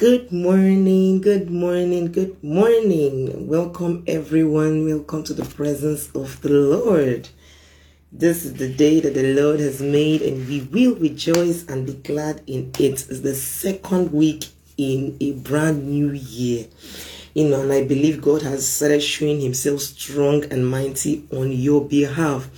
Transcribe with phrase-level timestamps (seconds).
[0.00, 3.46] Good morning, good morning, good morning.
[3.46, 4.86] Welcome, everyone.
[4.86, 7.28] Welcome to the presence of the Lord.
[8.10, 11.92] This is the day that the Lord has made, and we will rejoice and be
[11.92, 13.10] glad in it.
[13.10, 14.46] It's the second week
[14.78, 16.64] in a brand new year.
[17.34, 21.84] You know, and I believe God has started showing Himself strong and mighty on your
[21.84, 22.48] behalf.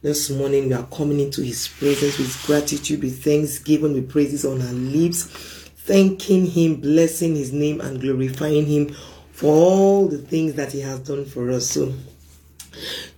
[0.00, 4.62] This morning, we are coming into His presence with gratitude, with thanksgiving, with praises on
[4.62, 5.55] our lips
[5.86, 8.94] thanking Him, blessing His name, and glorifying Him
[9.32, 11.70] for all the things that He has done for us.
[11.70, 11.92] So,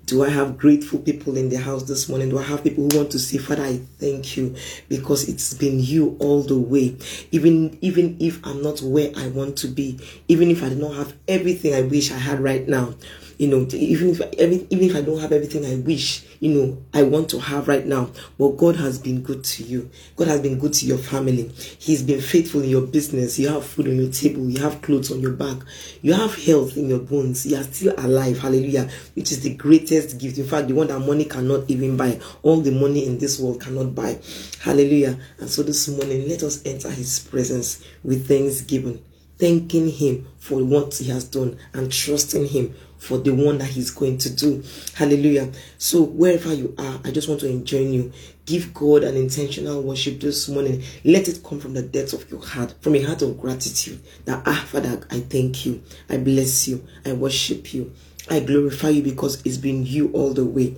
[0.04, 2.30] do I have grateful people in the house this morning?
[2.30, 4.54] Do I have people who want to say, Father, I thank you
[4.88, 6.96] because it's been you all the way.
[7.30, 10.94] Even even if I'm not where I want to be, even if I do not
[10.94, 12.94] have everything I wish I had right now,
[13.38, 17.02] you know, even if even if I don't have everything I wish, you know, I
[17.02, 19.91] want to have right now, but God has been good to you.
[20.16, 21.51] God has been good to your family.
[21.78, 23.38] He's been faithful in your business.
[23.38, 24.48] You have food on your table.
[24.48, 25.59] You have clothes on your back.
[26.02, 27.45] You have health in your bones.
[27.47, 28.39] You are still alive.
[28.39, 28.89] Hallelujah.
[29.14, 30.39] Which is the greatest gift.
[30.39, 32.20] In fact, the one that money cannot even buy.
[32.42, 34.19] All the money in this world cannot buy.
[34.61, 35.19] Hallelujah.
[35.41, 39.02] And so this morning, let us enter His presence with thanksgiving
[39.39, 43.91] thanking him for what he has done and trusting him for the one that he's
[43.91, 44.62] going to do.
[44.94, 45.50] Hallelujah.
[45.78, 48.12] So wherever you are, I just want to enjoin you.
[48.46, 50.82] Give God an intentional worship this morning.
[51.05, 54.00] Let it come from the depths of your heart, from a heart of gratitude.
[54.24, 55.82] That ah, Father, I thank you.
[56.08, 56.84] I bless you.
[57.05, 57.92] I worship you.
[58.30, 60.77] I glorify you because it's been you all the way.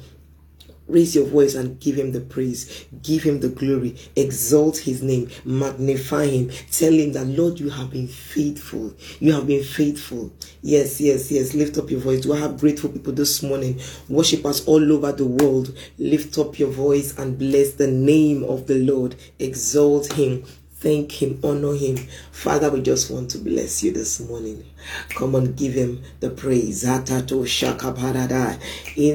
[0.91, 2.87] Raise your voice and give him the praise.
[3.03, 3.97] Give him the glory.
[4.17, 5.31] Exalt his name.
[5.45, 6.51] Magnify him.
[6.73, 8.93] Tell him that, Lord, you have been faithful.
[9.21, 10.33] You have been faithful.
[10.63, 11.55] Yes, yes, yes.
[11.55, 12.23] Lift up your voice.
[12.23, 13.81] Do I have grateful people this morning?
[14.09, 15.77] Worship us all over the world.
[15.99, 19.15] Lift up your voice and bless the name of the Lord.
[19.39, 20.45] Exalt him
[20.81, 21.97] thank him, honor him.
[22.33, 24.65] Father, we just want to bless you this morning.
[25.11, 26.85] Come on, give him the praise.
[26.85, 27.05] In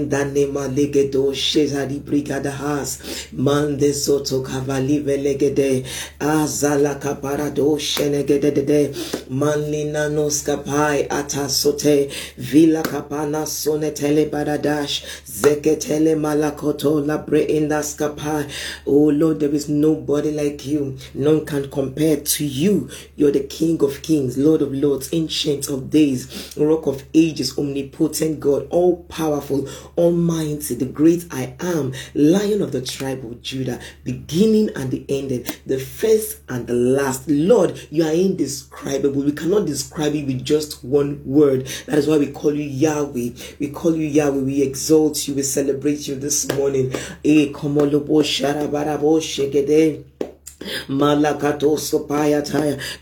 [0.10, 3.00] the name of legedo shezari brigada has.
[3.34, 5.86] Mande soto kavali velegede.
[6.20, 8.94] Azala kaparado shenegede de.
[9.30, 12.12] Manlina noskapai atasote.
[12.38, 15.04] Villa kapana sonetele baradash.
[15.28, 18.48] Zeketele malakoto labre indaskapai.
[18.86, 20.96] Oh Lord, there is nobody like you.
[21.16, 22.90] None can compare to you.
[23.16, 28.40] You're the King of Kings, Lord of Lords, Ancient of Days, Rock of Ages, Omnipotent
[28.40, 29.68] God, All Powerful,
[29.98, 35.46] Almighty, the Great I Am, Lion of the tribe of Judah, beginning and the ending,
[35.66, 37.30] the first and the last.
[37.30, 39.22] Lord, you are indescribable.
[39.24, 41.68] We cannot describe you with just one word.
[41.86, 43.30] That is why we call you Yahweh.
[43.60, 44.42] We call you Yahweh.
[44.42, 45.36] We exalt you.
[45.36, 46.94] We celebrate you this morning.
[47.24, 47.52] Eh,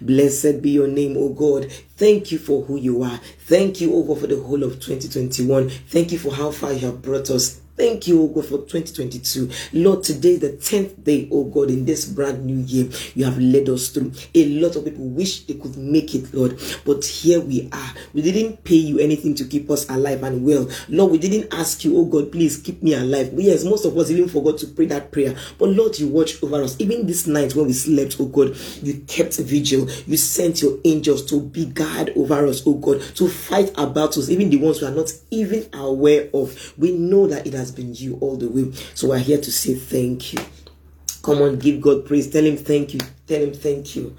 [0.01, 1.71] Blessed be your name, O God.
[1.97, 3.19] Thank you for who you are.
[3.45, 5.69] Thank you, O God, for the whole of 2021.
[5.69, 7.62] Thank you for how far you have brought us.
[7.75, 9.49] Thank you, O God, for 2022.
[9.73, 13.39] Lord, today, is the 10th day, O God, in this brand new year, you have
[13.39, 14.11] led us through.
[14.35, 17.93] A lot of people wish they could make it, Lord, but here we are.
[18.13, 20.69] We didn't pay you anything to keep us alive and well.
[20.87, 23.31] Lord, we didn't ask you, oh God, please keep me alive.
[23.33, 25.35] Yes, most of us even forgot to pray that prayer.
[25.57, 26.79] But Lord, you watched over us.
[26.79, 29.89] Even this night when we slept, oh God, you kept vigil.
[30.05, 34.29] You sent your angels to be guard over us, oh God, to fight our battles,
[34.29, 36.73] even the ones we are not even aware of.
[36.77, 38.73] We know that it has has been you all the way.
[38.93, 40.39] So we're here to say thank you.
[41.21, 42.29] Come on, give God praise.
[42.29, 42.99] Tell him thank you.
[43.25, 44.17] Tell him thank you.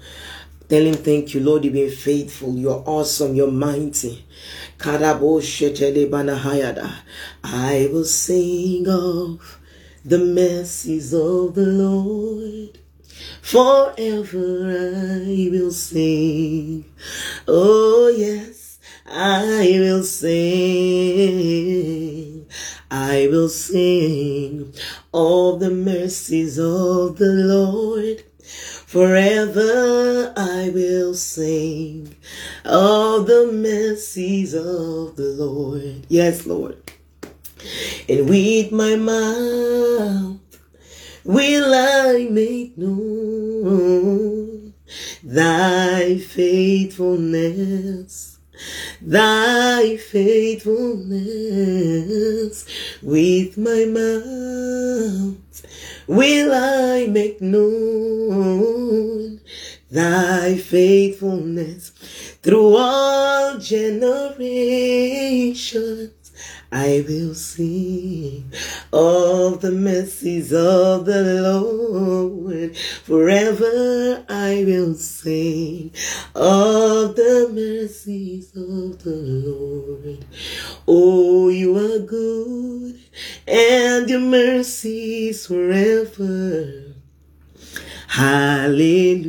[0.67, 1.63] Tell him thank you, Lord.
[1.63, 2.55] You've been faithful.
[2.57, 3.35] You're awesome.
[3.35, 4.25] You're mighty.
[4.79, 5.07] I
[7.91, 9.59] will sing of
[10.03, 12.79] the mercies of the Lord.
[13.43, 16.85] Forever I will sing.
[17.47, 21.75] Oh, yes, I will sing.
[22.91, 24.73] I will sing
[25.11, 28.23] all the mercies of the Lord.
[28.85, 32.15] Forever I will sing
[32.63, 36.05] of the mercies of the Lord.
[36.09, 36.77] Yes, Lord.
[38.07, 40.37] And with my mouth
[41.23, 44.75] will I make known
[45.23, 48.34] thy faithfulness
[49.01, 52.65] thy faithfulness
[53.01, 55.37] with my mouth
[56.07, 59.41] will I make known.
[59.91, 61.89] Thy faithfulness
[62.41, 66.11] through all generations
[66.77, 68.51] I will sing
[68.91, 72.75] of the mercies of the Lord.
[72.75, 75.93] Forever I will sing
[76.35, 80.25] of the mercies of the Lord.
[80.85, 82.99] Oh, you are good
[83.47, 86.91] and your mercies forever.
[88.09, 89.21] Hallelujah,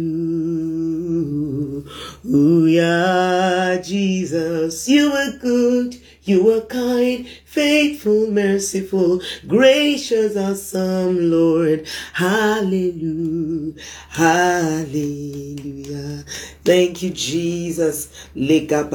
[3.84, 11.87] Jesus, you are good you are kind, faithful, merciful, gracious, awesome, Lord.
[12.14, 13.75] Hallelujah.
[14.11, 16.25] Hallelujah.
[16.64, 18.08] Thank you, Jesus.
[18.34, 18.94] Come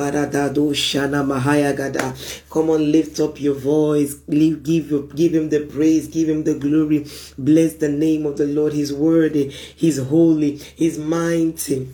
[2.69, 4.16] on, lift up your voice.
[4.30, 6.07] Give, give, give him the praise.
[6.07, 7.06] Give him the glory.
[7.38, 8.74] Bless the name of the Lord.
[8.74, 9.50] He's worthy.
[9.50, 10.57] He's holy.
[10.57, 11.88] He's mighty.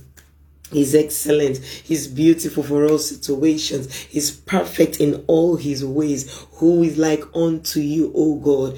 [0.72, 1.60] He's excellent.
[1.60, 3.94] He's beautiful for all situations.
[3.94, 6.46] He's perfect in all his ways.
[6.56, 8.78] Who is like unto you, O God?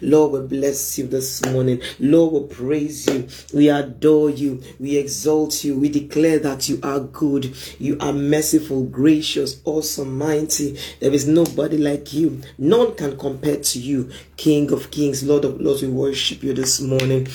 [0.00, 1.80] Lord, we bless you this morning.
[1.98, 3.26] Lord, we praise you.
[3.52, 4.62] We adore you.
[4.78, 5.76] We exalt you.
[5.78, 7.56] We declare that you are good.
[7.80, 10.78] You are merciful, gracious, awesome, mighty.
[11.00, 12.40] There is nobody like you.
[12.58, 15.82] No Can compare to you, King of Kings, Lord of Lords.
[15.82, 17.28] We worship you this morning.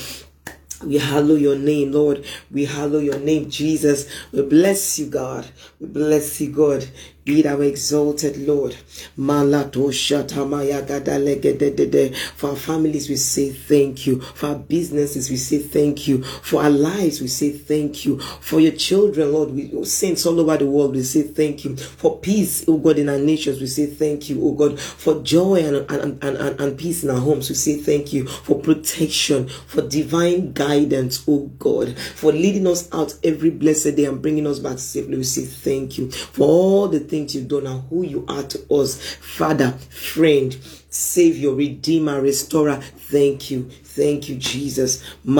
[0.83, 2.25] We hallow your name, Lord.
[2.51, 4.09] We hallow your name, Jesus.
[4.31, 5.45] We bless you, God.
[5.79, 6.87] We bless you, God.
[7.29, 8.73] Be thou exalted, Lord.
[9.15, 9.31] For
[12.49, 14.19] our families, we say thank you.
[14.21, 16.23] For our businesses, we say thank you.
[16.23, 18.19] For our lives, we say thank you.
[18.19, 21.75] For your children, Lord, we saints all over the world, we say thank you.
[21.77, 24.79] For peace, oh God, in our nations, we say thank you, oh God.
[24.79, 28.25] For joy and, and, and, and, peace in our homes, we say thank you.
[28.25, 31.95] For protection, for divine guidance, oh God.
[31.95, 35.99] For leading us out every blessed day and bringing us back safely, we say thank
[35.99, 36.09] you.
[36.09, 39.15] For all the things you've done and who you are to us.
[39.15, 40.57] Father, friend,
[40.91, 42.77] Savior, Redeemer, Restorer.
[42.77, 43.69] Thank you.
[43.83, 45.03] Thank you, Jesus.
[45.23, 45.37] Come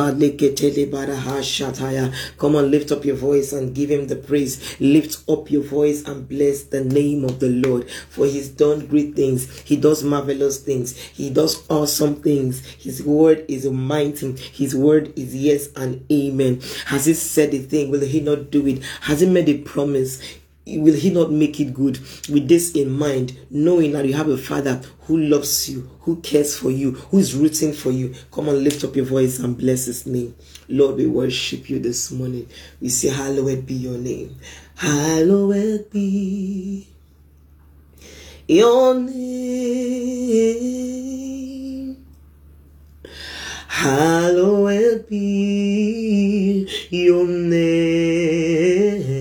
[2.56, 4.80] on, lift up your voice and give him the praise.
[4.80, 7.90] Lift up your voice and bless the name of the Lord.
[7.90, 9.60] For he's done great things.
[9.62, 10.96] He does marvelous things.
[10.98, 12.66] He does awesome things.
[12.66, 14.34] His word is mighty.
[14.36, 16.62] His word is yes and amen.
[16.88, 17.90] Has he said a thing?
[17.90, 18.84] Will he not do it?
[19.02, 20.22] Has he made a promise?
[20.66, 21.98] Will he not make it good
[22.30, 26.56] with this in mind knowing that you have a father who loves you who cares
[26.58, 28.14] for you who is rooting for you?
[28.32, 30.36] Come on lift up your voice and bless his name.
[30.68, 32.48] Lord we worship you this morning.
[32.80, 34.36] We say hallowed be your name.
[34.76, 36.88] Hallowed be
[38.48, 40.20] your name.
[43.68, 49.19] Hallowed be your name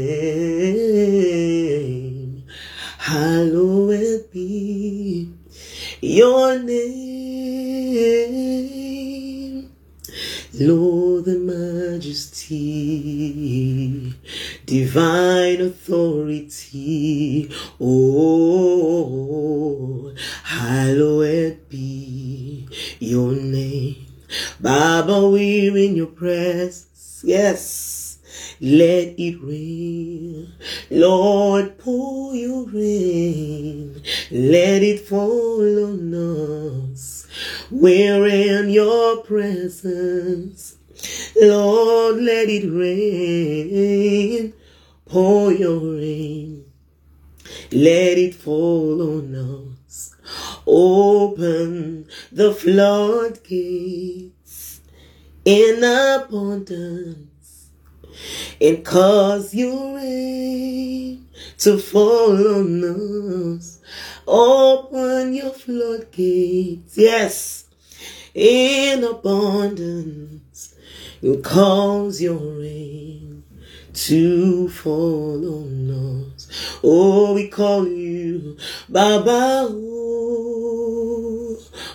[6.58, 8.08] name.
[10.55, 12.55] Lord, the majesty,
[14.66, 17.49] divine authority,
[17.81, 18.52] oh,
[20.43, 22.69] hallowed be
[22.99, 24.06] your name.
[24.60, 27.88] Baba, we're in your presence, yes
[28.60, 30.52] let it rain.
[30.90, 34.02] Lord, pour your rain.
[34.31, 36.12] Let it fall on
[36.93, 37.28] us.
[37.70, 40.77] We're in your presence.
[41.41, 44.53] Lord, let it rain.
[45.06, 46.65] Pour your rain.
[47.70, 50.17] Let it fall on us.
[50.67, 54.32] Open the floodgates
[55.44, 57.68] in abundance
[58.60, 63.81] and cause your rain to fall on us.
[64.27, 67.67] Open your floodgates, yes,
[68.34, 70.74] in abundance,
[71.22, 73.44] and cause your rain
[73.94, 76.79] to fall on us.
[76.84, 78.56] Oh, we call you
[78.88, 79.69] Baba.
[79.70, 80.88] Oh,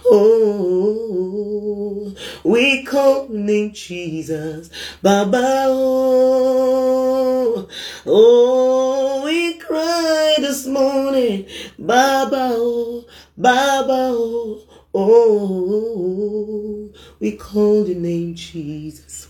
[0.05, 4.69] oh, we call the name Jesus.
[5.01, 5.63] Baba.
[5.67, 7.67] Oh,
[8.05, 11.47] oh, we cry this morning.
[11.79, 12.51] Baba.
[12.53, 13.05] Oh,
[13.37, 14.11] Baba.
[14.13, 14.61] Oh,
[14.93, 16.89] oh,
[17.19, 19.29] we call your name Jesus.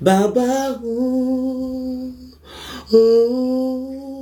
[0.00, 0.80] Baba.
[0.82, 2.14] Oh,
[2.92, 4.17] oh.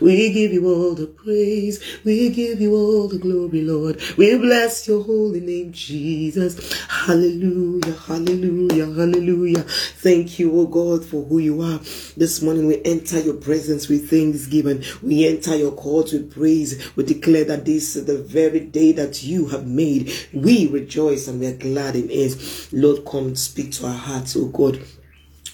[0.00, 4.00] We give you all the praise, we give you all the glory, Lord.
[4.16, 6.72] We bless your holy name, Jesus.
[6.88, 9.62] Hallelujah, hallelujah, hallelujah.
[9.62, 11.78] Thank you, oh God, for who you are.
[12.16, 14.82] This morning we enter your presence with thanksgiving.
[15.02, 16.94] We enter your court with praise.
[16.96, 20.12] We declare that this is the very day that you have made.
[20.32, 22.68] We rejoice and we are glad in it.
[22.72, 24.80] Lord, come speak to our hearts, oh God.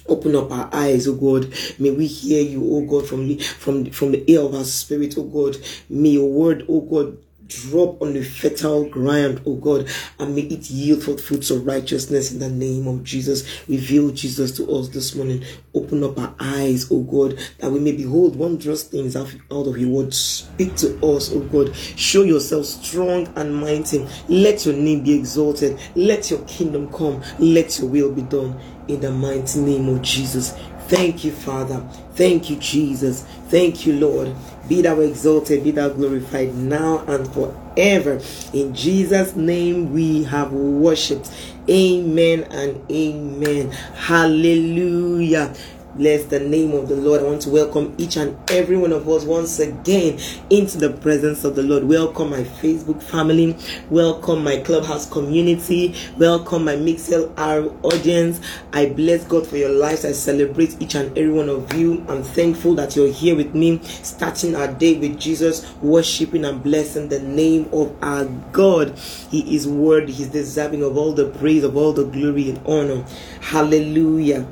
[0.08, 1.52] Open up our eyes, oh God.
[1.78, 5.14] May we hear you, oh God, from the from from the ear of our spirit,
[5.16, 5.56] oh God.
[5.88, 7.18] May your word, oh God,
[7.50, 9.88] drop on the fertile ground, oh God,
[10.19, 13.69] and may it yield for fruits of righteousness in the name of Jesus.
[13.69, 15.45] Reveal Jesus to us this morning.
[15.75, 19.90] Open up our eyes, oh God, that we may behold wondrous things out of your
[19.90, 20.14] word.
[20.14, 21.75] Speak to us, oh God.
[21.75, 24.07] Show yourself strong and mighty.
[24.28, 25.78] Let your name be exalted.
[25.95, 27.23] Let your kingdom come.
[27.38, 30.54] Let your will be done in the mighty name of Jesus.
[30.90, 31.80] Thank you, Father.
[32.14, 33.23] Thank you, Jesus.
[33.49, 34.35] Thank you, Lord.
[34.68, 38.20] Be thou exalted, be thou glorified now and forever.
[38.52, 41.30] In Jesus' name we have worshipped.
[41.68, 43.70] Amen and amen.
[43.70, 45.54] Hallelujah.
[45.97, 47.20] Bless the name of the Lord.
[47.20, 51.42] I want to welcome each and every one of us once again into the presence
[51.42, 51.82] of the Lord.
[51.82, 53.56] Welcome my Facebook family.
[53.90, 55.97] Welcome my clubhouse community.
[56.16, 57.35] Welcome my Mixlr
[57.82, 58.40] audience.
[58.73, 60.04] I bless God for your lives.
[60.04, 62.06] I celebrate each and every one of you.
[62.09, 67.09] I'm thankful that you're here with me, starting our day with Jesus, worshiping and blessing
[67.09, 68.97] the name of our God.
[68.97, 70.12] He is worthy.
[70.12, 73.04] He's deserving of all the praise, of all the glory and honor.
[73.40, 74.47] Hallelujah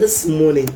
[0.00, 0.68] this morning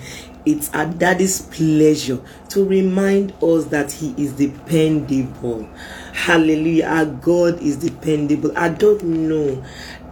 [0.46, 2.20] it's our daddy's pleasure
[2.50, 5.68] to remind us that he is dependable.
[6.14, 6.86] Hallelujah.
[6.86, 8.56] Our god is dependable.
[8.56, 9.62] I don't know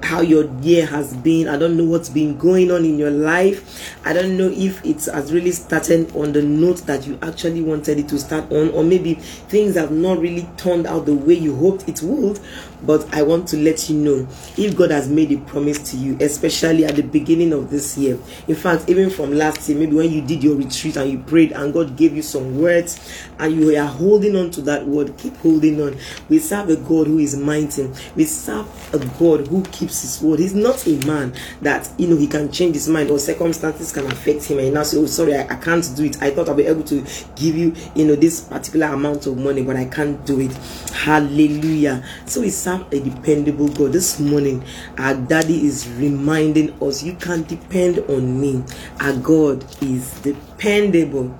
[0.04, 1.48] how your year has been.
[1.48, 3.96] I don't know what's been going on in your life.
[4.04, 7.98] I don't know if it has really started on the note that you actually wanted
[7.98, 11.56] it to start on, or maybe things have not really turned out the way you
[11.56, 12.38] hoped it would.
[12.82, 16.18] But I want to let you know if God has made a promise to you,
[16.20, 18.18] especially at the beginning of this year.
[18.46, 21.52] In fact, even from last year, maybe when you did your retreat and you prayed
[21.52, 23.00] and God gave you some words
[23.38, 25.96] and you are holding on to that word, keep holding on.
[26.28, 27.90] We serve a God who is mighty.
[28.16, 30.38] We serve a God who keeps his word.
[30.40, 34.06] He's not a man that you know he can change his mind or circumstances can
[34.06, 36.22] affect him and now say, Oh, sorry, I, I can't do it.
[36.22, 37.00] I thought I'll be able to
[37.36, 40.52] give you, you know, this particular amount of money, but I can't do it.
[40.92, 42.04] Hallelujah.
[42.26, 43.92] So we serve a dependable God.
[43.92, 44.64] This morning,
[44.98, 48.64] our daddy is reminding us you can depend on me.
[49.00, 51.38] Our God is dependable.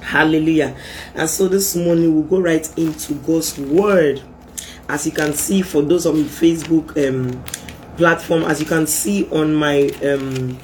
[0.00, 0.76] Hallelujah.
[1.14, 4.22] And so this morning we'll go right into God's word.
[4.88, 7.44] As you can see, for those on Facebook um,
[8.00, 10.58] platform, as you can see on my um,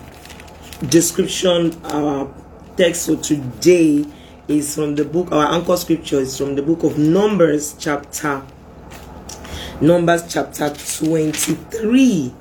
[0.88, 2.32] description, our
[2.78, 4.06] text for today
[4.48, 8.42] is from the book, our anchor scripture is from the book of Numbers, chapter
[9.82, 12.32] Numbers chapter 23.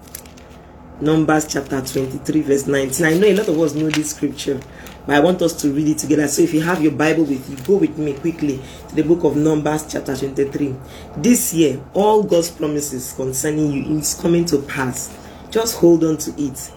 [1.01, 3.05] Numbers chapter 23, verse 19.
[3.05, 4.61] I know a lot of us know this scripture,
[5.05, 6.27] but I want us to read it together.
[6.27, 8.59] So if you have your Bible with you, go with me quickly
[8.89, 10.75] to the book of Numbers chapter 23.
[11.17, 15.15] This year, all God's promises concerning you is coming to pass.
[15.51, 16.71] Just hold on to it.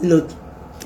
[0.00, 0.28] You know,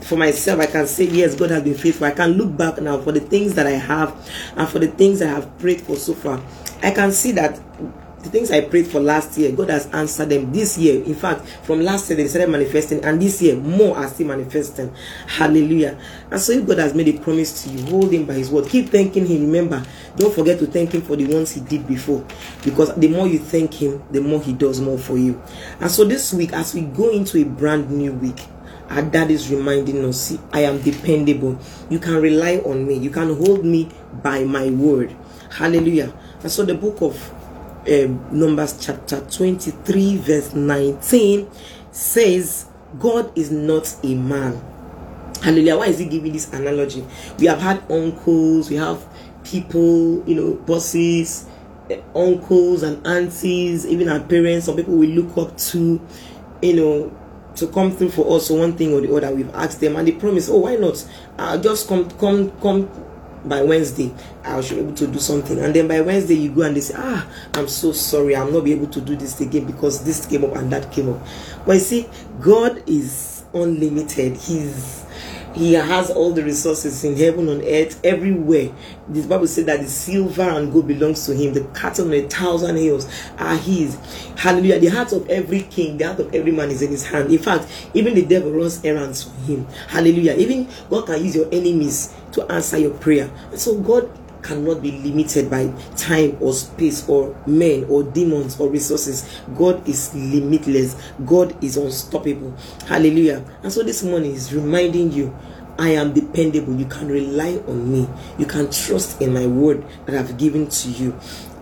[0.02, 2.06] for myself, I can say, yes, God has been faithful.
[2.06, 4.14] I can look back now for the things that I have
[4.56, 6.42] and for the things I have prayed for so far.
[6.82, 7.60] I can see that
[8.22, 11.02] the things I prayed for last year, God has answered them this year.
[11.04, 14.92] In fact, from last year they started manifesting, and this year more are still manifesting.
[15.26, 15.98] Hallelujah.
[16.30, 18.68] And so if God has made a promise to you, hold him by his word.
[18.68, 19.46] Keep thanking him.
[19.46, 19.84] Remember,
[20.16, 22.24] don't forget to thank him for the ones he did before.
[22.64, 25.40] Because the more you thank him, the more he does more for you.
[25.80, 28.40] And so this week, as we go into a brand new week,
[28.90, 31.58] our dad is reminding us, see, I am dependable.
[31.90, 32.94] You can rely on me.
[32.94, 33.90] You can hold me
[34.22, 35.14] by my word.
[35.50, 36.12] Hallelujah.
[36.42, 37.34] And so the book of
[37.88, 41.48] um, Numbers chapter 23, verse 19
[41.90, 42.66] says,
[42.98, 44.60] God is not a man.
[45.42, 45.76] Hallelujah.
[45.76, 47.06] Why is he giving this analogy?
[47.38, 49.04] We have had uncles, we have
[49.44, 51.46] people, you know, bosses,
[51.90, 56.00] eh, uncles and aunties, even our parents, some people we look up to,
[56.60, 57.16] you know,
[57.56, 59.34] to come through for us one thing or the other.
[59.34, 61.06] We've asked them and they promise, oh, why not?
[61.38, 62.90] I'll just come, come, come
[63.48, 64.12] by Wednesday
[64.44, 65.58] I should be able to do something.
[65.58, 68.64] And then by Wednesday you go and they say ah I'm so sorry I'm not
[68.64, 71.20] be able to do this again because this came up and that came up.
[71.66, 72.08] But you see
[72.40, 74.36] God is unlimited.
[74.36, 75.04] He's
[75.58, 78.70] he has all the resources in heaven on earth everywhere.
[79.08, 81.52] The bible said that the silver and gold belongs to him.
[81.52, 83.96] The cattle on a thousand hills are his.
[84.36, 84.78] Hallelujah.
[84.78, 87.32] The heart of every king the heart of every man is in his hand.
[87.32, 89.66] In fact even the devil runs errands for him.
[89.88, 90.34] Hallelujah.
[90.34, 93.30] Even god can use your enemies to answer your prayer.
[93.56, 94.10] So god
[94.42, 99.40] cannot be limited by time or space or men or demons or resources.
[99.56, 100.96] God is limitless.
[101.24, 102.54] God is unstoppable.
[102.86, 103.44] Hallelujah.
[103.62, 105.36] And so this morning is reminding you
[105.78, 106.74] I am dependable.
[106.74, 108.08] You can rely on me.
[108.36, 111.16] You can trust in my word that I've given to you.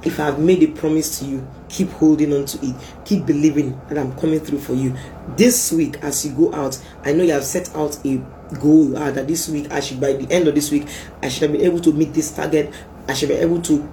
[0.05, 2.77] If I've made a promise to you, keep holding on to it.
[3.05, 4.95] Keep believing that I'm coming through for you.
[5.37, 8.25] This week, as you go out, I know you have set out a
[8.61, 10.87] goal uh, that this week I should by the end of this week
[11.23, 12.73] I should have been able to meet this target.
[13.09, 13.89] I should be able to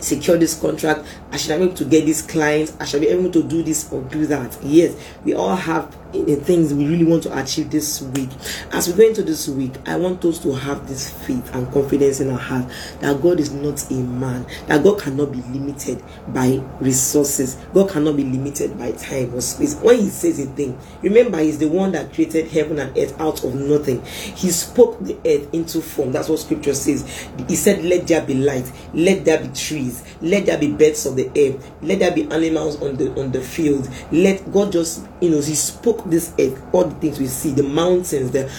[0.00, 1.06] secure this contract.
[1.32, 2.76] I should be able to get these clients.
[2.80, 4.58] I should be able to do this or do that.
[4.62, 5.94] Yes, we all have
[6.24, 8.30] the things we really want to achieve this week.
[8.72, 12.20] As we go into this week, I want us to have this faith and confidence
[12.20, 12.70] in our heart
[13.00, 18.16] that God is not a man, that God cannot be limited by resources, God cannot
[18.16, 19.74] be limited by time or space.
[19.76, 23.44] When He says a thing, remember, He's the one that created heaven and earth out
[23.44, 24.02] of nothing.
[24.04, 26.12] He spoke the earth into form.
[26.12, 27.28] That's what Scripture says.
[27.48, 31.16] He said, Let there be light, let there be trees, let there be birds of
[31.16, 33.88] the air, let there be animals on the on the field.
[34.12, 37.62] Let God just, you know, He spoke this earth, all the things we see, the
[37.62, 38.50] mountains, the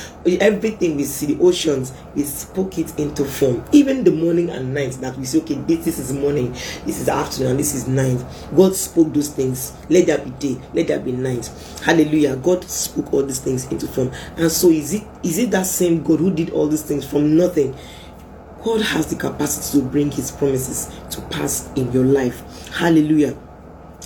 [0.42, 3.64] everything we see, the oceans, we spoke it into form.
[3.72, 6.52] Even the morning and night that we say, okay, this, this is morning,
[6.86, 8.24] this is afternoon, this is night.
[8.56, 9.74] God spoke those things.
[9.90, 11.50] Let there be day, let there be night.
[11.84, 12.36] Hallelujah.
[12.36, 14.12] God spoke all these things into form.
[14.38, 17.38] And so is it is it that same God who did all these things from
[17.38, 17.76] nothing?
[18.64, 22.70] God has the capacity to bring his promises to pass in your life.
[22.74, 23.38] Hallelujah.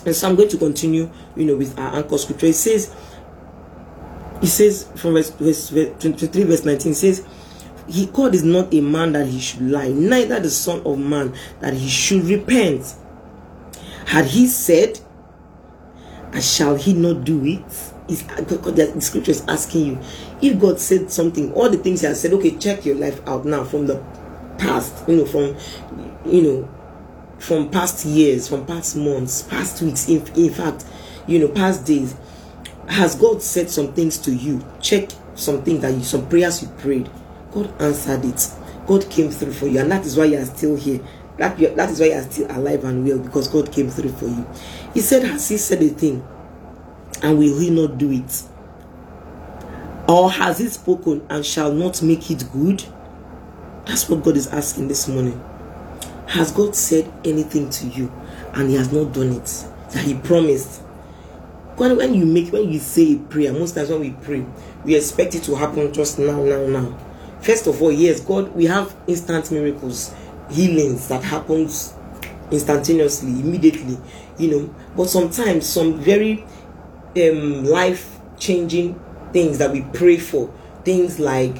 [0.06, 2.48] And so I'm going to continue, you know, with our anchor scripture.
[2.48, 2.94] It says,
[4.42, 7.26] he says from verse, verse, verse 23 verse 19 says
[7.88, 11.34] he God is not a man that he should lie neither the son of man
[11.60, 12.96] that he should repent.
[14.06, 15.00] Had he said
[16.34, 17.64] and shall he not do it
[18.08, 20.00] is the scripture is asking you
[20.42, 23.46] if God said something all the things he has said okay check your life out
[23.46, 24.04] now from the
[24.58, 25.56] past you know from
[26.26, 26.70] you know
[27.40, 30.86] from past years from past months past weeks in, in fact
[31.28, 32.16] you know past days
[32.92, 34.64] has God said some things to you?
[34.82, 37.10] Check something that you, some prayers you prayed.
[37.52, 38.50] God answered it.
[38.86, 41.00] God came through for you, and that is why you are still here.
[41.38, 44.26] That, that is why you are still alive and well because God came through for
[44.26, 44.46] you.
[44.94, 46.26] He said, Has He said a thing,
[47.24, 48.44] and will He not do it?
[50.10, 52.84] Or has He spoken and shall not make it good?
[53.86, 55.42] That's what God is asking this morning.
[56.28, 58.12] Has God said anything to you
[58.54, 59.66] and He has not done it?
[59.92, 60.82] That He promised
[61.82, 64.46] when, when you make when you say a prayer most times when we pray
[64.86, 66.96] we expect it to happen just now now now.
[67.42, 70.14] First of all yes god we have instant miracles
[70.52, 71.96] healings that happens
[72.52, 73.98] instantaneously immediately
[74.38, 74.76] you know.
[74.96, 76.46] But sometimes some very
[77.18, 79.00] um life changing
[79.34, 80.54] things that we pray for
[80.86, 81.56] things like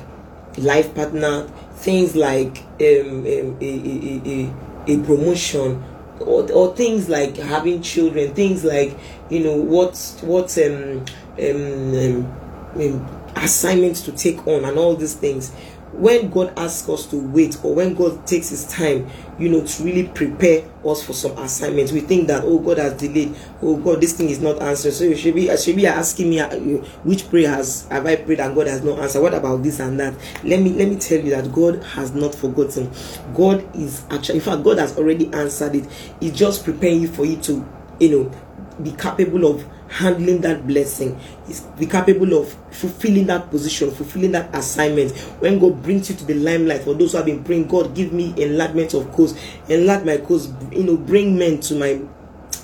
[0.58, 4.54] life partner things like um, um a, a, a,
[4.88, 5.84] a promotion
[6.22, 8.96] or, or things like having children, things like
[9.32, 11.06] you know what what um,
[11.40, 12.32] um, um,
[12.76, 15.52] um, assignments to take on and all these things
[15.94, 19.84] when God asks us to wait or when God takes his time, you know, to
[19.84, 24.00] really prepare us for some assignments, we think that oh God has delayed, oh God,
[24.00, 24.94] this thing is not answered.
[24.94, 26.50] So you should be should be asking me uh,
[27.04, 29.22] which prayer has have I prayed and God has not answered.
[29.22, 30.14] What about this and that?
[30.44, 32.90] Let me let me tell you that God has not forgotten.
[33.34, 35.92] God is actually in fact God has already answered it.
[36.20, 37.68] He's just preparing you for you to,
[38.00, 38.32] you know,
[38.84, 44.54] be capable of handling that blessing is be capable of fulfilling that position fulfilling that
[44.56, 45.12] assignment.
[45.40, 48.14] When god brings you to the limelight for those who have been praying god give
[48.14, 49.36] me enlargement of course
[49.68, 52.00] enlarge my course you know bring men to my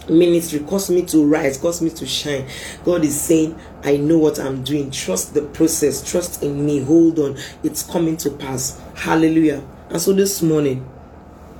[0.09, 2.47] ministry cause me to rise cause me to shine.
[2.85, 4.89] God is saying i know what i'm doing.
[4.91, 6.09] Trust the process.
[6.09, 6.81] Trust in me.
[6.81, 7.37] Hold on.
[7.63, 8.81] It's coming to pass.
[8.95, 9.61] Hallelujah.
[9.89, 10.87] And so this morning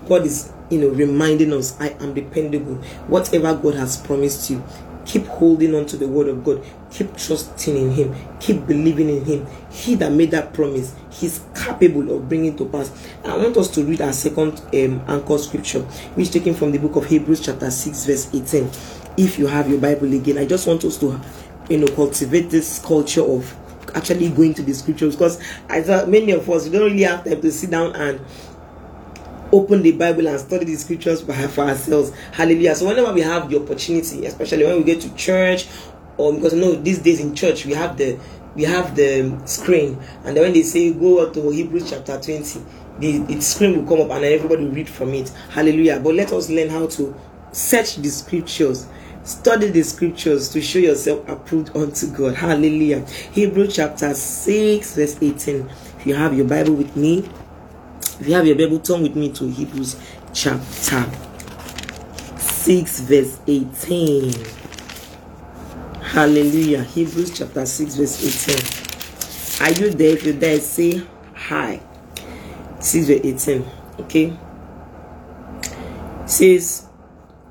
[0.08, 2.76] god is you know reminding us i am dependable
[3.08, 4.64] whatever god has promised you
[5.08, 6.62] Keep holding on to the word of God.
[6.92, 8.14] Keep trusting in Him.
[8.42, 9.48] Keep believing in Him.
[9.72, 12.92] He that made that promise, He's capable of bringing to pass.
[13.24, 15.80] I want us to read our second um, anchor scripture,
[16.16, 18.70] which is taken from the book of Hebrews, chapter 6, verse 18.
[19.16, 21.20] If you have your Bible again, I just want us to,
[21.70, 23.56] you know, cultivate this culture of
[23.96, 27.24] actually going to the scriptures because I thought many of us we don't really have
[27.24, 28.20] time to sit down and
[29.52, 32.12] open the Bible and study the scriptures for ourselves.
[32.32, 32.76] Hallelujah.
[32.76, 35.68] So whenever we have the opportunity, especially when we get to church,
[36.18, 38.20] or because you know these days in church we have the
[38.56, 40.00] we have the um, screen.
[40.26, 42.60] And when they say go to hebrews chapter 20
[43.00, 45.30] the, the screen will come up and everybody will read from it.
[45.52, 46.00] Hallelujah.
[46.00, 47.16] But let us learn how to
[47.52, 48.88] search the scriptures.
[49.24, 52.36] Study the scriptures to show yourself approved unto god.
[52.36, 53.06] Hallelujah.
[53.32, 57.30] Hebrews chapter 6 verse 18 if you have your bible with me
[58.20, 59.96] if you have your bible turn with me to hebrews
[60.34, 61.06] chapter
[62.38, 64.34] 6 verse 18
[66.08, 66.84] Hallelujah.
[66.84, 68.50] Hebrews chapter 6, verse
[69.60, 69.68] 18.
[69.68, 70.14] Are you there?
[70.14, 71.04] If you're there, say
[71.36, 71.82] hi.
[72.80, 73.66] 6 verse 18.
[74.00, 74.34] Okay.
[76.26, 76.88] says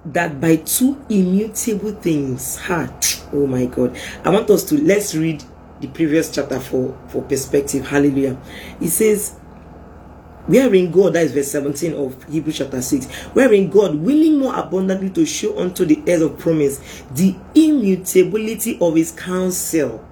[0.06, 2.56] that by two immutable things.
[2.60, 2.88] Ha.
[3.32, 3.96] Oh my God.
[4.24, 5.44] I want us to let's read
[5.80, 7.86] the previous chapter for, for perspective.
[7.86, 8.36] Hallelujah.
[8.80, 9.38] It says
[10.46, 15.10] wherein God, that is verse 17 of Hebrews chapter 6, wherein God, willing more abundantly
[15.10, 20.04] to show unto the heirs of promise the immutability of his counsel,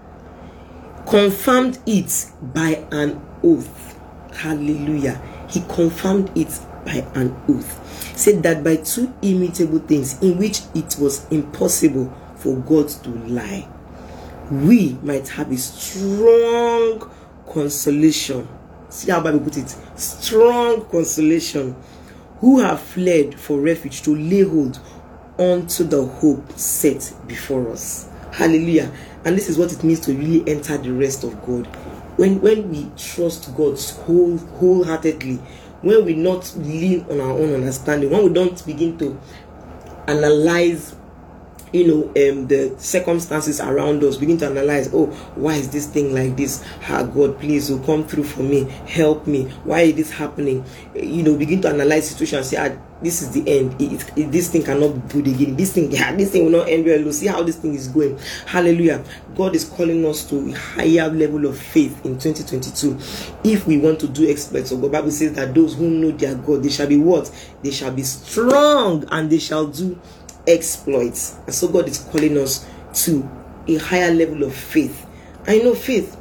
[1.07, 3.99] confirmed it by an oath.
[4.35, 5.21] Hallelujah.
[5.49, 7.81] He confirmed it by an oath.
[8.17, 13.69] Said that by two immutable things in which it was impossible for God to lie,
[14.51, 17.11] we might have a strong
[17.47, 18.47] consolation
[18.95, 19.77] See how Bible put it.
[19.97, 21.75] Strong consolation.
[22.39, 24.79] Who have fled for refuge to lay hold
[25.37, 28.09] onto the hope set before us.
[28.33, 28.93] Hallelujah.
[29.25, 31.67] And this is what it means to really enter the rest of God.
[32.17, 35.37] When when we trust God whole, wholeheartedly,
[35.83, 39.21] when we not lean on our own understanding, when we don't begin to
[40.07, 40.95] analyze
[41.75, 46.15] you know um the circumstances around us begin to analyze oh why is this thing
[46.15, 46.65] like this?
[46.89, 48.65] Ah god please oh come through for me.
[48.87, 49.45] Help me.
[49.65, 50.65] Why is this happening?
[50.95, 53.75] You know begin to analyze situation and say ah this is the end.
[53.83, 55.57] It, it, this thing cannot be good again.
[55.57, 57.13] This thing yeah, this thing will not end well.
[57.13, 58.17] See how this thing is going.
[58.47, 59.05] Hallelujah.
[59.35, 62.97] God is calling us to a higher level of faith in 2022
[63.43, 66.37] if we want to do exploits so the bible says that those who know their
[66.37, 67.31] god they shall be what?
[67.63, 70.01] They shall be strong and they shall do
[70.47, 71.37] exploits.
[71.47, 72.67] And so God is calling us
[73.05, 73.29] to
[73.67, 75.07] a higher level of faith.
[75.47, 76.17] I know faith.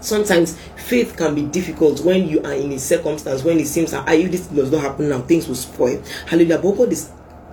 [0.00, 4.06] Sometimes faith can be difficult when you are in a circumstance when it seems that
[4.08, 6.02] if this does not happen now, things will spoil.
[6.26, 6.58] Hallelujah.
[6.58, 7.10] But God is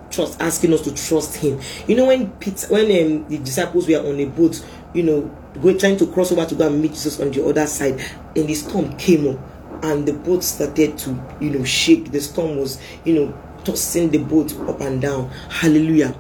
[0.10, 1.60] trust asking us to trust him.
[1.88, 5.22] You know, when Peter when um, the disciples were on a boat, you know,
[5.62, 8.00] going trying to cross over to go and meet Jesus on the other side,
[8.36, 9.40] and the storm came up
[9.84, 12.12] and the boat started to, you know, shake.
[12.12, 15.30] The storm was, you know, tossing the boat up and down.
[15.50, 16.16] Hallelujah.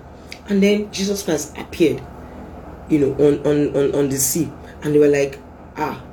[0.49, 2.01] And then Jesus Christ appeared,
[2.89, 4.51] you know, on on on, on the sea,
[4.84, 5.39] and they were like,
[5.77, 6.08] ah, um,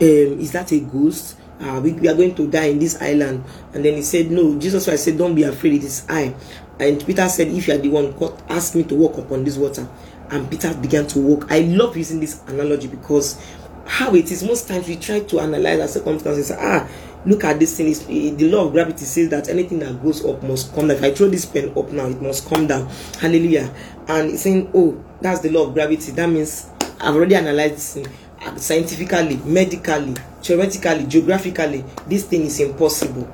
[0.00, 1.36] is that a ghost?
[1.60, 3.44] Uh, we, we are going to die in this island.
[3.72, 6.34] And then he said, No, Jesus Christ said, Don't be afraid, it is I.
[6.80, 9.56] And Peter said, If you are the one, God ask me to walk upon this
[9.56, 9.88] water.
[10.30, 11.52] And Peter began to walk.
[11.52, 13.40] I love using this analogy because
[13.86, 16.50] how it is most times we try to analyze our circumstances.
[16.52, 16.88] Ah,
[17.24, 20.42] look at this thing is the law of gravity says that anything that goes up
[20.42, 20.96] must come down.
[20.96, 22.88] If i throw this pen up now it must come down.
[23.20, 23.72] Hallelujah.
[24.08, 26.12] And it's saying oh that's the law of gravity.
[26.12, 26.68] That means
[27.00, 28.06] i've already analyzed this thing.
[28.44, 33.30] Uh, scientifically medically theoretically geographically this thing is impossible.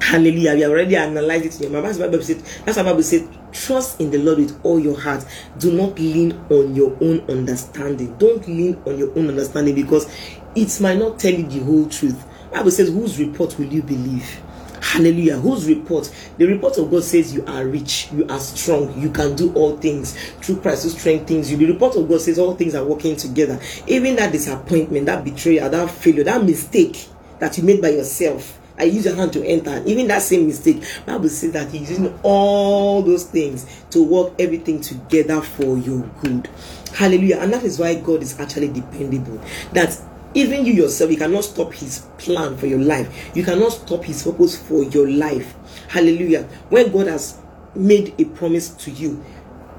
[0.00, 0.54] Hallelujah.
[0.54, 1.56] We have already analyzed it.
[1.56, 4.38] In your mind that's why bible said that's why bible said trust in the lord
[4.38, 5.24] with all your heart.
[5.58, 8.16] Do not lean on your own understanding.
[8.16, 10.10] Don't lean on your own understanding because
[10.54, 14.40] it might not tell you the whole truth Bible says, whose report will you believe?
[14.82, 15.38] Hallelujah.
[15.38, 16.12] Whose report?
[16.36, 19.76] The report of God says you are rich, you are strong, you can do all
[19.78, 21.56] things through Christ who strengthens you.
[21.56, 23.58] The report of God says all things are working together.
[23.86, 28.58] Even that disappointment, that betrayal, that failure, that mistake that you made by yourself.
[28.78, 29.82] I use your hand to enter.
[29.86, 34.80] Even that same mistake, Bible says that He's using all those things to work everything
[34.80, 36.48] together for your good.
[36.94, 37.38] Hallelujah.
[37.38, 39.40] And that is why God is actually dependable.
[39.72, 39.98] That
[40.34, 43.30] even you yourself, you cannot stop his plan for your life.
[43.36, 45.54] You cannot stop his purpose for your life.
[45.88, 46.44] Hallelujah.
[46.68, 47.38] When God has
[47.74, 49.22] made a promise to you,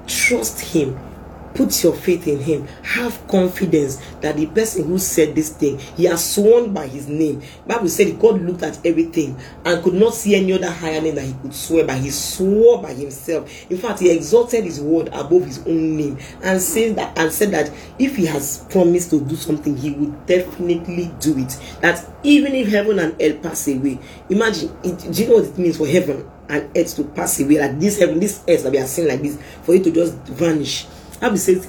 [0.06, 0.98] trust him
[1.54, 2.66] Put your faith in him.
[2.82, 7.42] Have confidence that the person who said this thing, he has sworn by his name.
[7.66, 11.24] Bible said God looked at everything and could not see any other higher name that
[11.24, 11.94] he could swear by.
[11.94, 13.70] He swore by himself.
[13.70, 17.52] In fact, he exalted his word above his own name and said that and said
[17.52, 21.56] that if he has promised to do something, he would definitely do it.
[21.80, 25.58] That even if heaven and earth pass away, imagine it, do you know what it
[25.58, 27.60] means for heaven and earth to pass away?
[27.60, 30.14] Like this heaven, this earth that we are seeing like this, for it to just
[30.26, 30.86] vanish
[31.24, 31.66] Bible says,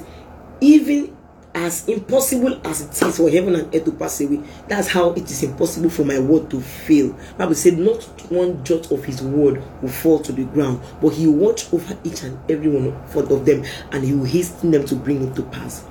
[0.60, 1.16] even
[1.54, 5.30] as impossible as it is for heaven and earth to pass away, that's how it
[5.30, 7.16] is impossible for my word to fail.
[7.38, 11.26] Bible said, not one jot of his word will fall to the ground, but he
[11.26, 14.94] will watch over each and every one of them, and he will hasten them to
[14.94, 15.86] bring it to pass.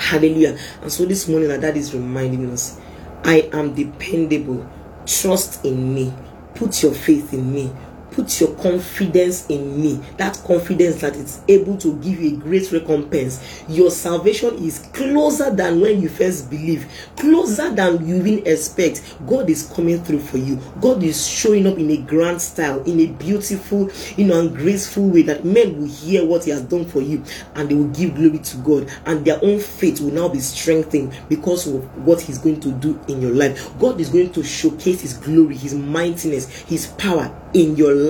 [0.00, 0.56] Hallelujah.
[0.80, 2.80] And so this morning, our dad is reminding us,
[3.22, 4.66] I am dependable.
[5.04, 6.10] Trust in me.
[6.54, 7.70] Put your faith in me
[8.14, 10.00] put your confidence in me.
[10.16, 13.64] That confidence that it's able to give you a great recompense.
[13.68, 16.86] Your salvation is closer than when you first believe.
[17.16, 19.02] Closer than you even expect.
[19.26, 20.58] God is coming through for you.
[20.80, 25.08] God is showing up in a grand style in a beautiful you know and graceful
[25.08, 27.22] way that men will hear what he has done for you
[27.54, 31.12] and they will give glory to god and their own faith will now be strengthened
[31.28, 33.70] because of what he's going to do in your life.
[33.78, 38.03] God is going to showcase his glory his mightiness his power in your life.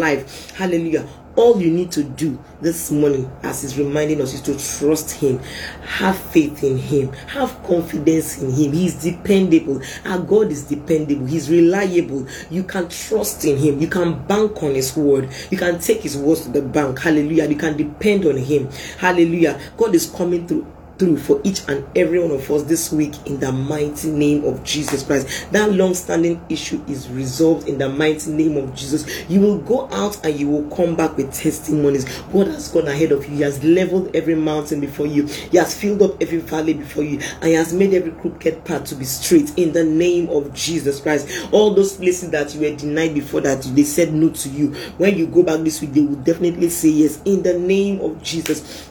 [0.55, 1.07] Hallelujah.
[1.37, 5.41] All you need to do this morning, as he's reminding us, is to trust him,
[5.83, 8.73] have faith in him, have confidence in him.
[8.73, 9.83] He's dependable.
[10.05, 12.29] Our God is dependable, he's reliable.
[12.51, 16.17] You can trust in him, you can bank on his word, you can take his
[16.17, 17.01] words to the bank.
[17.01, 17.49] Hallelujah.
[17.49, 18.71] You can depend on him.
[18.99, 19.61] Hallelujah.
[19.77, 20.67] God is coming through
[20.99, 24.63] through for each and every one of us this week in the mighty name of
[24.65, 25.51] Jesus Christ.
[25.53, 29.29] That long standing issue is resolved in the mighty name of Jesus.
[29.29, 32.05] You will go out and you will come back with testimonies.
[32.33, 35.79] God has gone ahead of you, He has leveled every mountain before you, He has
[35.79, 39.05] filled up every valley before you, and He has made every crooked path to be
[39.05, 41.49] straight in the name of Jesus Christ.
[41.53, 45.17] All those places that you were denied before that they said no to you, when
[45.17, 48.91] you go back this week, they will definitely say yes in the name of Jesus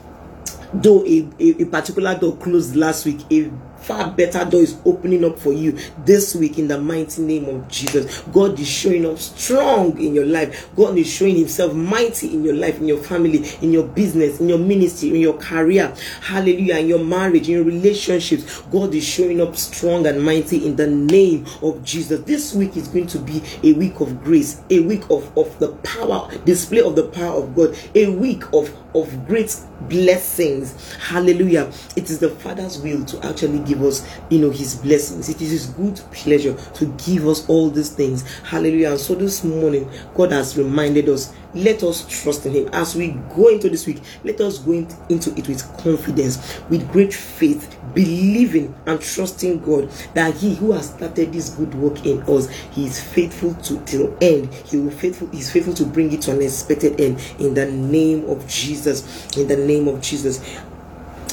[0.74, 3.50] though a, a, a particular door closed last week a
[3.84, 7.68] far better door is opening up for you this week in the mighty name of
[7.68, 8.22] Jesus.
[8.34, 10.70] God is showing up strong in your life.
[10.76, 14.50] God is showing himself mighty in your life, in your family, in your business, in
[14.50, 15.94] your ministry, in your career.
[16.22, 16.78] Hallelujah.
[16.78, 18.62] In your marriage, in your relationships.
[18.72, 22.22] God is showing up strong and mighty in the name of Jesus.
[22.22, 25.70] This week is going to be a week of grace, a week of, of the
[25.84, 29.56] power, display of the power of God, a week of, of great
[29.90, 30.94] blessings.
[30.96, 31.72] Hallelujah.
[31.96, 35.30] It is the Father's will to actually give give us, you know, His blessings.
[35.30, 38.24] It is His good pleasure to give us all these things.
[38.42, 38.92] Hallelujah.
[38.92, 43.10] And so this morning, God has reminded us let us trust in him as we
[43.36, 48.74] go into this week let us go into it with confidence with great faith believing
[48.88, 53.00] and trusting god that he who has started this good work in us he is
[53.00, 56.42] faithful to till end he will faithful he is faithful to bring it to an
[56.42, 60.44] expected end in the name of jesus in the name of jesus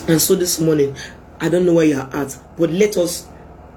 [0.09, 0.95] and so this morning
[1.41, 3.27] I don't know where you're at, but let us,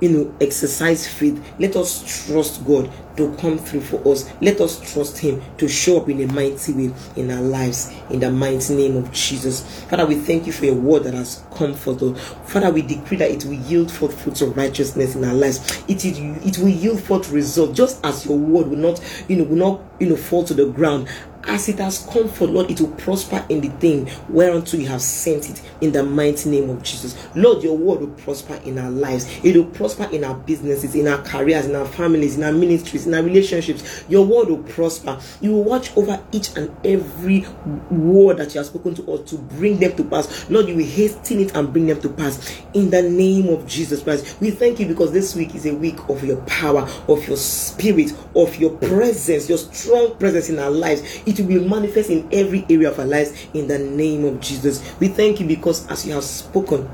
[0.01, 1.41] you know, exercise faith.
[1.59, 4.29] Let us trust God to come through for us.
[4.41, 7.93] Let us trust Him to show up in a mighty way in our lives.
[8.09, 9.83] In the mighty name of Jesus.
[9.85, 12.03] Father, we thank you for your word that has come forth.
[12.03, 12.13] Oh.
[12.15, 15.83] Father, we decree that it will yield forth fruits of righteousness in our lives.
[15.87, 19.43] It, it, it will yield forth results, just as your word will not, you know,
[19.45, 21.07] will not, you know, fall to the ground
[21.45, 25.01] as it has come for Lord, it will prosper in the thing whereunto you have
[25.01, 27.15] sent it in the mighty name of Jesus.
[27.35, 31.07] Lord, your word will prosper in our lives, it will prosper in our businesses, in
[31.07, 34.03] our careers, in our families, in our ministries, in our relationships.
[34.07, 35.19] Your word will prosper.
[35.41, 37.45] You will watch over each and every
[37.89, 40.49] word that you have spoken to us to bring them to pass.
[40.49, 44.01] Lord, you will hasten it and bring them to pass in the name of Jesus
[44.03, 44.39] Christ.
[44.39, 48.13] We thank you because this week is a week of your power, of your spirit,
[48.35, 52.99] of your presence, your strong presence in our lives will manifest in every area of
[52.99, 54.83] our lives in the name of Jesus.
[54.99, 56.89] We thank you because as you have spoken,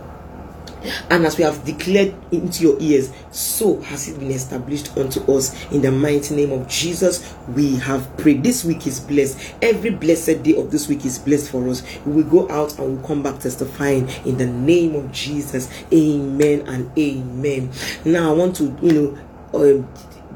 [1.09, 5.69] and as we have declared into your ears, so has it been established unto us
[5.71, 7.33] in the mighty name of Jesus.
[7.49, 8.43] We have prayed.
[8.43, 9.55] This week is blessed.
[9.61, 11.83] Every blessed day of this week is blessed for us.
[12.05, 15.69] We will go out and we'll come back testifying in the name of Jesus.
[15.91, 17.71] Amen and amen.
[18.05, 19.17] Now I want to, you know,
[19.53, 19.83] uh,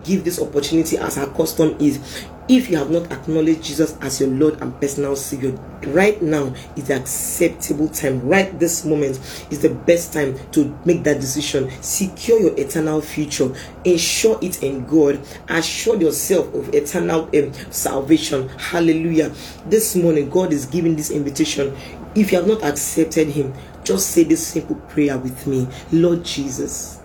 [0.03, 4.29] give this opportunity as our custom is if you have not acknowledged Jesus as your
[4.29, 5.51] Lord and personal Savior,
[5.87, 8.21] right now is the acceptable time.
[8.27, 9.17] Right this moment
[9.49, 11.69] is the best time to make that decision.
[11.81, 13.53] Secure your eternal future.
[13.85, 15.25] Ensure it in God.
[15.47, 18.49] Assure yourself of eternal um, salvation.
[18.49, 19.31] Hallelujah.
[19.65, 21.75] This morning, God is giving this invitation.
[22.15, 23.53] If you have not accepted Him,
[23.83, 26.99] just say this simple prayer with me Lord Jesus.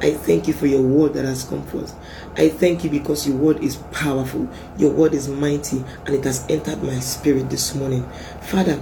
[0.00, 1.94] I thank you for your word that has come forth.
[2.36, 6.44] I thank you because your word is powerful, your word is mighty, and it has
[6.48, 8.08] entered my spirit this morning.
[8.42, 8.80] Father,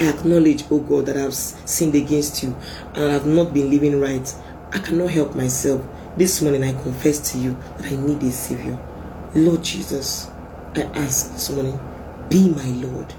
[0.00, 2.56] I acknowledge, oh God, that I've sinned against you
[2.94, 4.34] and I have not been living right.
[4.72, 5.84] I cannot help myself.
[6.16, 8.78] This morning I confess to you that I need a Savior.
[9.34, 10.30] Lord Jesus,
[10.74, 11.78] I ask this morning,
[12.28, 13.12] be my Lord,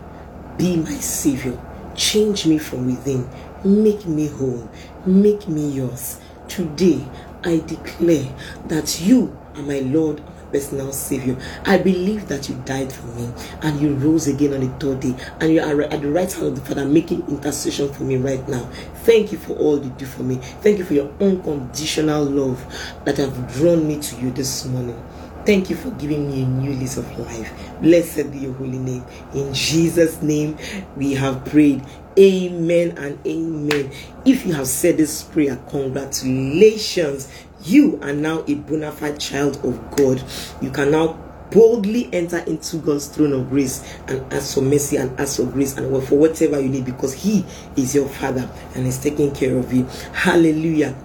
[0.57, 1.59] be my Savior.
[1.95, 3.27] Change me from within
[3.63, 4.69] make me whole,
[5.05, 6.19] make me yours.
[6.47, 7.05] Today,
[7.43, 8.33] I declare
[8.67, 11.37] that you are my Lord personal savior.
[11.65, 13.29] I believe that you died for me
[13.61, 16.47] and you rose again on the third day and you are at the right hand
[16.47, 18.63] of the Father making intercession for me right now.
[19.03, 20.35] Thank you for all you do for me.
[20.35, 22.63] Thank you for your unconditional love
[23.05, 25.01] that have drawn me to you this morning.
[25.45, 27.53] Thank you for giving me a new lease of life.
[27.81, 29.05] Blessed be your holy name.
[29.33, 30.57] In Jesus' name,
[30.97, 31.85] we have prayed.
[32.19, 33.91] Amen and amen.
[34.25, 37.31] If you have said this prayer, congratulations.
[37.67, 40.23] You are now a bona fide child of God.
[40.61, 41.19] You can now
[41.51, 45.75] boldly enter into God's throne of grace and ask for mercy and ask for grace
[45.75, 49.73] and for whatever you need because He is your Father and is taking care of
[49.73, 49.83] you.
[50.13, 50.95] Hallelujah.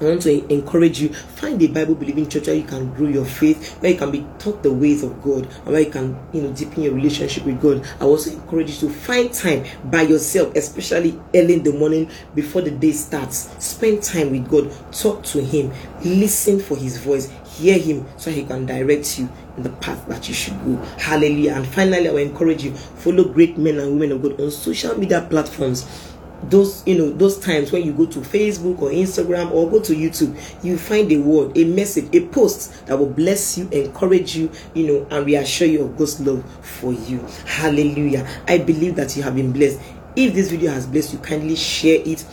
[0.00, 3.24] I want to encourage you find a Bible believing church where you can grow your
[3.24, 6.42] faith, where you can be taught the ways of God, and where you can, you
[6.42, 7.84] know, deepen your relationship with God.
[8.00, 12.62] I also encourage you to find time by yourself, especially early in the morning before
[12.62, 13.50] the day starts.
[13.64, 15.72] Spend time with God, talk to Him,
[16.04, 20.28] listen for His voice, hear Him so He can direct you in the path that
[20.28, 20.76] you should go.
[20.98, 21.54] Hallelujah.
[21.54, 24.96] And finally, I will encourage you follow great men and women of God on social
[24.96, 29.68] media platforms those you know those times when you go to facebook or instagram or
[29.68, 33.68] go to youtube you find a word a message a post that will bless you
[33.70, 37.18] encourage you you know and reassure you of god's love for you.
[37.46, 38.26] Hallelujah.
[38.46, 39.80] I believe that you have been blessed.
[40.16, 42.24] If this video has blessed you kindly share it.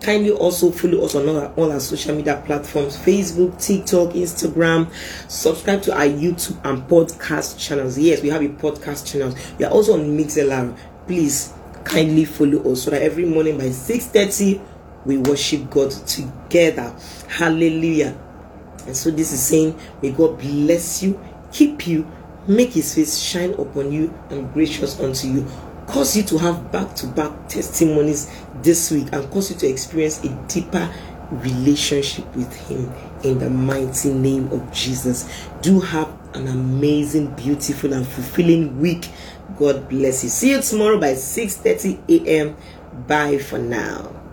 [0.00, 4.90] Kindly also follow us on all our, all our social media platforms facebook tiktok instagram.
[5.30, 7.96] Subscribe to our youtube and podcast channels.
[7.96, 9.34] Yes we have a podcast channel.
[9.58, 14.60] We are also on mixlr please kindly follow us so that every morning by 6:30
[15.04, 16.94] we worship God together.
[17.28, 18.16] Hallelujah.
[18.86, 21.20] And so this is saying, may God bless you,
[21.52, 22.06] keep you,
[22.46, 25.46] make his face shine upon you and gracious unto you.
[25.86, 28.30] Cause you to have back-to-back testimonies
[28.62, 30.90] this week and cause you to experience a deeper
[31.30, 32.90] relationship with him
[33.22, 35.28] in the mighty name of Jesus.
[35.60, 39.08] Do have an amazing, beautiful, and fulfilling week.
[39.56, 40.30] God bless you.
[40.30, 42.56] See you tomorrow by 6:30 a.m.
[43.06, 44.23] Bye for now.